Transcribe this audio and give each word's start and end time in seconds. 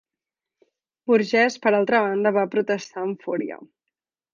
Burgess, 1.11 1.59
per 1.67 1.75
altra 1.83 2.03
banda, 2.09 2.35
va 2.41 2.49
protestar 2.59 3.09
amb 3.09 3.25
fúria. 3.29 3.65